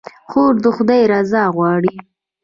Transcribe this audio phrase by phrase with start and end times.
[0.29, 1.95] خور د خدای رضا غواړي.